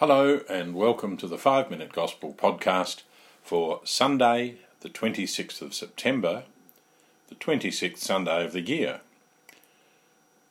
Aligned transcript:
Hello, 0.00 0.42
and 0.48 0.76
welcome 0.76 1.16
to 1.16 1.26
the 1.26 1.36
5 1.36 1.72
Minute 1.72 1.92
Gospel 1.92 2.32
podcast 2.32 3.02
for 3.42 3.80
Sunday, 3.82 4.58
the 4.78 4.88
26th 4.88 5.60
of 5.60 5.74
September, 5.74 6.44
the 7.28 7.34
26th 7.34 7.96
Sunday 7.96 8.44
of 8.44 8.52
the 8.52 8.60
year. 8.60 9.00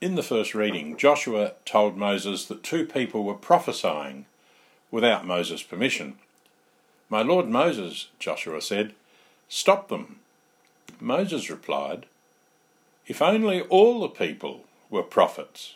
In 0.00 0.14
the 0.14 0.22
first 0.22 0.54
reading, 0.54 0.96
Joshua 0.96 1.54
told 1.64 1.96
Moses 1.96 2.44
that 2.44 2.62
two 2.62 2.86
people 2.86 3.24
were 3.24 3.34
prophesying 3.34 4.26
without 4.92 5.26
Moses' 5.26 5.64
permission. 5.64 6.18
My 7.10 7.22
Lord 7.22 7.48
Moses, 7.48 8.10
Joshua 8.20 8.62
said, 8.62 8.94
stop 9.48 9.88
them. 9.88 10.20
Moses 11.00 11.50
replied, 11.50 12.06
If 13.08 13.20
only 13.20 13.62
all 13.62 14.02
the 14.02 14.08
people 14.08 14.66
were 14.88 15.02
prophets. 15.02 15.74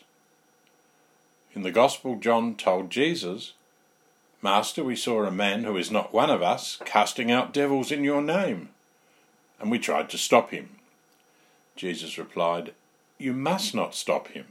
In 1.53 1.63
the 1.63 1.71
Gospel, 1.71 2.17
John 2.17 2.55
told 2.55 2.89
Jesus, 2.89 3.53
Master, 4.41 4.83
we 4.83 4.95
saw 4.95 5.23
a 5.23 5.31
man 5.31 5.63
who 5.63 5.75
is 5.77 5.89
not 5.89 6.13
one 6.13 6.29
of 6.29 6.41
us 6.41 6.79
casting 6.85 7.31
out 7.31 7.53
devils 7.53 7.91
in 7.91 8.03
your 8.03 8.21
name, 8.21 8.69
and 9.59 9.71
we 9.71 9.79
tried 9.79 10.09
to 10.11 10.17
stop 10.17 10.51
him. 10.51 10.69
Jesus 11.75 12.17
replied, 12.17 12.73
You 13.17 13.33
must 13.33 13.73
not 13.73 13.95
stop 13.95 14.29
him. 14.29 14.45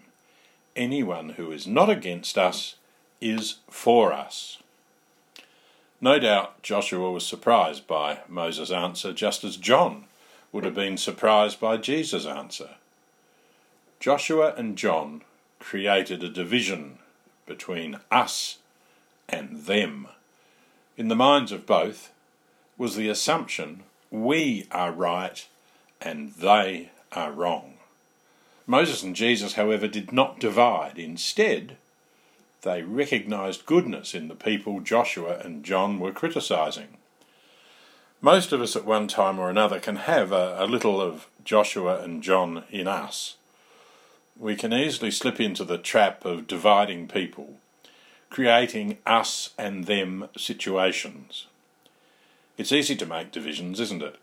Anyone 0.74 1.30
who 1.30 1.52
is 1.52 1.66
not 1.66 1.88
against 1.88 2.36
us 2.36 2.76
is 3.20 3.56
for 3.70 4.12
us. 4.12 4.58
No 6.00 6.18
doubt 6.18 6.62
Joshua 6.62 7.10
was 7.10 7.26
surprised 7.26 7.86
by 7.86 8.20
Moses' 8.28 8.70
answer, 8.70 9.12
just 9.12 9.44
as 9.44 9.56
John 9.56 10.04
would 10.52 10.64
have 10.64 10.74
been 10.74 10.96
surprised 10.96 11.58
by 11.60 11.76
Jesus' 11.76 12.26
answer. 12.26 12.70
Joshua 13.98 14.54
and 14.56 14.76
John 14.76 15.22
created 15.58 16.22
a 16.22 16.28
division 16.28 16.98
between 17.46 18.00
us 18.10 18.58
and 19.28 19.64
them. 19.64 20.08
In 20.96 21.08
the 21.08 21.14
minds 21.14 21.52
of 21.52 21.66
both 21.66 22.12
was 22.78 22.96
the 22.96 23.08
assumption 23.08 23.82
we 24.10 24.66
are 24.70 24.92
right 24.92 25.46
and 26.00 26.32
they 26.34 26.90
are 27.12 27.32
wrong. 27.32 27.74
Moses 28.66 29.02
and 29.02 29.14
Jesus, 29.14 29.54
however, 29.54 29.86
did 29.86 30.12
not 30.12 30.40
divide. 30.40 30.98
Instead, 30.98 31.76
they 32.62 32.82
recognized 32.82 33.66
goodness 33.66 34.14
in 34.14 34.28
the 34.28 34.34
people 34.34 34.80
Joshua 34.80 35.38
and 35.38 35.64
John 35.64 36.00
were 36.00 36.12
criticizing. 36.12 36.96
Most 38.20 38.52
of 38.52 38.60
us 38.60 38.74
at 38.74 38.84
one 38.84 39.06
time 39.06 39.38
or 39.38 39.50
another 39.50 39.78
can 39.78 39.96
have 39.96 40.32
a, 40.32 40.56
a 40.58 40.66
little 40.66 41.00
of 41.00 41.28
Joshua 41.44 42.02
and 42.02 42.22
John 42.22 42.64
in 42.70 42.88
us 42.88 43.36
we 44.38 44.54
can 44.54 44.72
easily 44.72 45.10
slip 45.10 45.40
into 45.40 45.64
the 45.64 45.78
trap 45.78 46.24
of 46.24 46.46
dividing 46.46 47.08
people, 47.08 47.54
creating 48.30 48.98
us 49.06 49.50
and 49.58 49.86
them 49.86 50.28
situations. 50.36 51.46
It's 52.58 52.72
easy 52.72 52.96
to 52.96 53.06
make 53.06 53.32
divisions, 53.32 53.80
isn't 53.80 54.02
it? 54.02 54.16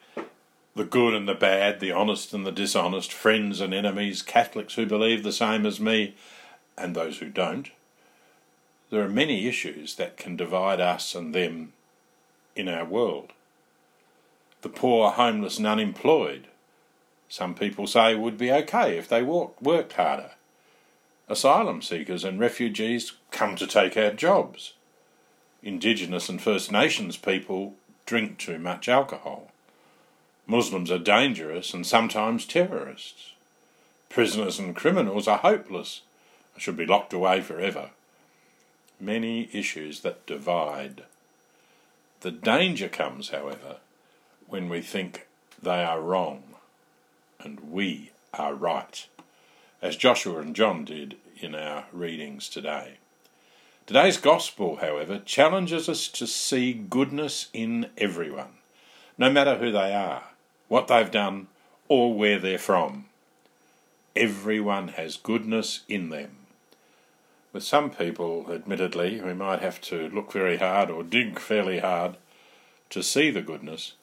The 0.75 0.85
good 0.85 1.13
and 1.13 1.27
the 1.27 1.35
bad, 1.35 1.79
the 1.79 1.91
honest 1.91 2.33
and 2.33 2.45
the 2.45 2.51
dishonest, 2.51 3.13
friends 3.13 3.61
and 3.61 3.73
enemies, 3.73 4.21
Catholics 4.21 4.73
who 4.75 4.85
believe 4.85 5.23
the 5.23 5.31
same 5.31 5.65
as 5.65 5.79
me, 5.79 6.15
and 6.77 6.95
those 6.95 7.19
who 7.19 7.29
don't. 7.29 7.69
There 8.89 9.03
are 9.03 9.09
many 9.09 9.47
issues 9.47 9.95
that 9.95 10.17
can 10.17 10.35
divide 10.35 10.79
us 10.79 11.15
and 11.15 11.33
them 11.33 11.73
in 12.55 12.67
our 12.67 12.85
world. 12.85 13.31
The 14.61 14.69
poor, 14.69 15.11
homeless, 15.11 15.57
and 15.57 15.67
unemployed 15.67 16.47
some 17.33 17.55
people 17.55 17.87
say 17.87 18.13
would 18.13 18.37
be 18.37 18.51
okay 18.51 18.95
if 18.95 19.07
they 19.07 19.23
worked 19.23 19.93
harder. 19.93 20.33
Asylum 21.27 21.81
seekers 21.81 22.23
and 22.23 22.39
refugees 22.39 23.13
come 23.31 23.55
to 23.55 23.65
take 23.65 23.97
our 23.97 24.11
jobs. 24.11 24.73
Indigenous 25.63 26.29
and 26.29 26.39
First 26.39 26.71
Nations 26.71 27.17
people 27.17 27.73
drink 28.05 28.37
too 28.37 28.59
much 28.59 28.87
alcohol. 28.87 29.49
Muslims 30.45 30.91
are 30.91 30.99
dangerous 30.99 31.73
and 31.73 31.87
sometimes 31.87 32.45
terrorists. 32.45 33.31
Prisoners 34.09 34.59
and 34.59 34.75
criminals 34.75 35.27
are 35.27 35.39
hopeless 35.39 36.01
and 36.53 36.61
should 36.61 36.77
be 36.77 36.85
locked 36.85 37.13
away 37.13 37.41
forever. 37.41 37.89
Many 38.99 39.49
issues 39.51 40.01
that 40.01 40.27
divide. 40.27 41.01
The 42.21 42.29
danger 42.29 42.89
comes, 42.89 43.29
however, 43.29 43.77
when 44.45 44.69
we 44.69 44.81
think 44.81 45.25
they 45.59 45.83
are 45.83 45.99
wrong 45.99 46.52
and 47.43 47.59
we 47.71 48.11
are 48.33 48.53
right, 48.53 49.05
as 49.81 49.95
Joshua 49.95 50.39
and 50.39 50.55
John 50.55 50.85
did 50.85 51.17
in 51.39 51.53
our 51.53 51.85
readings 51.91 52.49
today. 52.49 52.93
Today's 53.85 54.17
Gospel, 54.17 54.77
however, 54.77 55.19
challenges 55.25 55.89
us 55.89 56.07
to 56.07 56.25
see 56.25 56.73
goodness 56.73 57.49
in 57.53 57.89
everyone, 57.97 58.53
no 59.17 59.29
matter 59.29 59.57
who 59.57 59.71
they 59.71 59.93
are, 59.93 60.23
what 60.69 60.87
they've 60.87 61.11
done, 61.11 61.47
or 61.89 62.13
where 62.13 62.39
they're 62.39 62.57
from. 62.57 63.05
Everyone 64.15 64.89
has 64.89 65.17
goodness 65.17 65.81
in 65.89 66.09
them. 66.09 66.37
With 67.51 67.63
some 67.63 67.89
people, 67.89 68.47
admittedly, 68.51 69.19
we 69.21 69.33
might 69.33 69.59
have 69.59 69.81
to 69.81 70.07
look 70.09 70.31
very 70.31 70.57
hard 70.57 70.89
or 70.89 71.03
dig 71.03 71.37
fairly 71.37 71.79
hard 71.79 72.15
to 72.89 73.03
see 73.03 73.29
the 73.31 73.41
goodness, 73.41 73.93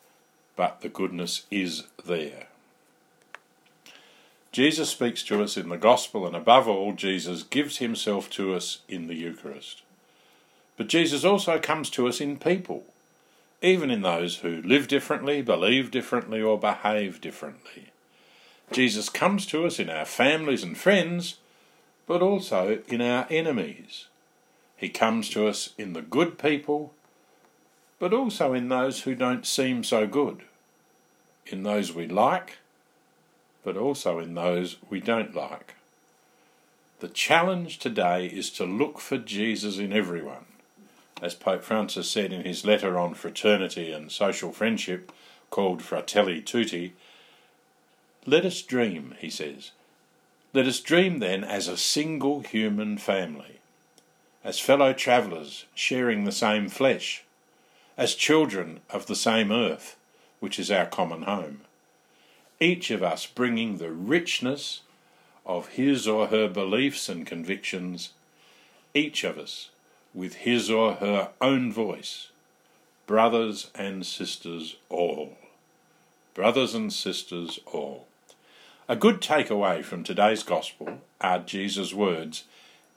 but 0.56 0.82
the 0.82 0.88
goodness 0.88 1.46
is 1.50 1.84
there. 2.04 2.49
Jesus 4.52 4.90
speaks 4.90 5.22
to 5.24 5.42
us 5.42 5.56
in 5.56 5.68
the 5.68 5.76
Gospel, 5.76 6.26
and 6.26 6.34
above 6.34 6.66
all, 6.66 6.92
Jesus 6.92 7.44
gives 7.44 7.78
himself 7.78 8.28
to 8.30 8.54
us 8.54 8.80
in 8.88 9.06
the 9.06 9.14
Eucharist. 9.14 9.82
But 10.76 10.88
Jesus 10.88 11.24
also 11.24 11.60
comes 11.60 11.88
to 11.90 12.08
us 12.08 12.20
in 12.20 12.36
people, 12.36 12.82
even 13.62 13.90
in 13.90 14.02
those 14.02 14.38
who 14.38 14.60
live 14.62 14.88
differently, 14.88 15.40
believe 15.40 15.92
differently, 15.92 16.42
or 16.42 16.58
behave 16.58 17.20
differently. 17.20 17.90
Jesus 18.72 19.08
comes 19.08 19.46
to 19.46 19.66
us 19.66 19.78
in 19.78 19.88
our 19.88 20.04
families 20.04 20.64
and 20.64 20.76
friends, 20.76 21.36
but 22.08 22.20
also 22.20 22.80
in 22.88 23.00
our 23.00 23.26
enemies. 23.30 24.06
He 24.76 24.88
comes 24.88 25.28
to 25.30 25.46
us 25.46 25.74
in 25.78 25.92
the 25.92 26.02
good 26.02 26.38
people, 26.38 26.92
but 28.00 28.12
also 28.12 28.52
in 28.52 28.68
those 28.68 29.02
who 29.02 29.14
don't 29.14 29.46
seem 29.46 29.84
so 29.84 30.08
good, 30.08 30.42
in 31.46 31.62
those 31.62 31.92
we 31.92 32.08
like 32.08 32.58
but 33.64 33.76
also 33.76 34.18
in 34.18 34.34
those 34.34 34.76
we 34.88 35.00
don't 35.00 35.34
like. 35.34 35.74
The 37.00 37.08
challenge 37.08 37.78
today 37.78 38.26
is 38.26 38.50
to 38.50 38.64
look 38.64 38.98
for 38.98 39.18
Jesus 39.18 39.78
in 39.78 39.92
everyone. 39.92 40.46
As 41.22 41.34
Pope 41.34 41.62
Francis 41.62 42.10
said 42.10 42.32
in 42.32 42.44
his 42.44 42.64
letter 42.64 42.98
on 42.98 43.14
fraternity 43.14 43.92
and 43.92 44.10
social 44.10 44.52
friendship, 44.52 45.12
called 45.50 45.82
Fratelli 45.82 46.40
Tutti, 46.40 46.94
let 48.26 48.44
us 48.44 48.62
dream, 48.62 49.14
he 49.18 49.30
says. 49.30 49.72
Let 50.52 50.66
us 50.66 50.80
dream 50.80 51.18
then 51.18 51.42
as 51.42 51.68
a 51.68 51.76
single 51.76 52.40
human 52.40 52.98
family, 52.98 53.60
as 54.44 54.60
fellow 54.60 54.92
travellers 54.92 55.66
sharing 55.74 56.24
the 56.24 56.32
same 56.32 56.68
flesh, 56.68 57.24
as 57.96 58.14
children 58.14 58.80
of 58.90 59.06
the 59.06 59.16
same 59.16 59.50
earth, 59.50 59.96
which 60.38 60.58
is 60.58 60.70
our 60.70 60.86
common 60.86 61.22
home 61.22 61.62
each 62.60 62.90
of 62.90 63.02
us 63.02 63.26
bringing 63.26 63.78
the 63.78 63.90
richness 63.90 64.82
of 65.46 65.68
his 65.68 66.06
or 66.06 66.28
her 66.28 66.46
beliefs 66.46 67.08
and 67.08 67.26
convictions, 67.26 68.10
each 68.94 69.24
of 69.24 69.38
us 69.38 69.70
with 70.14 70.34
his 70.36 70.70
or 70.70 70.94
her 70.94 71.30
own 71.40 71.72
voice, 71.72 72.28
brothers 73.06 73.70
and 73.74 74.04
sisters 74.04 74.76
all. 74.88 75.36
Brothers 76.34 76.74
and 76.74 76.92
sisters 76.92 77.58
all. 77.66 78.06
A 78.88 78.96
good 78.96 79.20
takeaway 79.20 79.84
from 79.84 80.04
today's 80.04 80.42
Gospel 80.42 81.00
are 81.20 81.38
Jesus' 81.38 81.94
words 81.94 82.44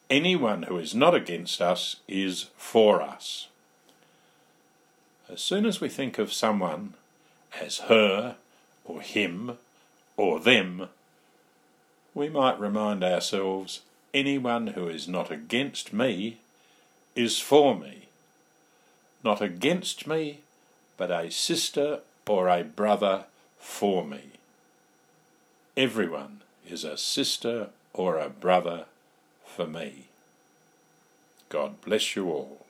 Anyone 0.10 0.64
who 0.64 0.78
is 0.78 0.94
not 0.94 1.16
against 1.16 1.62
us 1.62 1.96
is 2.08 2.50
for 2.56 3.02
us. 3.02 3.48
As 5.28 5.42
soon 5.42 5.66
as 5.66 5.82
we 5.82 5.90
think 5.90 6.20
of 6.20 6.32
someone 6.32 6.94
as 7.60 7.80
her 7.90 8.36
or 8.86 9.02
him 9.02 9.58
or 10.18 10.40
them, 10.40 10.90
we 12.14 12.30
might 12.30 12.60
remind 12.60 13.04
ourselves 13.04 13.82
anyone 14.14 14.68
who 14.68 14.88
is 14.88 15.08
not 15.08 15.32
against 15.32 15.94
me 15.94 16.38
is 17.16 17.40
for 17.40 17.76
me. 17.76 18.08
Not 19.24 19.42
against 19.42 20.06
me, 20.06 20.40
but 20.98 21.10
a 21.10 21.32
sister 21.32 22.02
or 22.28 22.48
a 22.48 22.64
brother 22.64 23.26
for 23.58 24.06
me. 24.06 24.32
Everyone 25.76 26.42
is 26.70 26.84
a 26.84 26.98
sister 26.98 27.70
or 27.94 28.18
a 28.18 28.30
brother 28.30 28.86
for 29.46 29.66
me. 29.66 30.06
God 31.50 31.82
bless 31.82 32.16
you 32.16 32.30
all. 32.30 32.63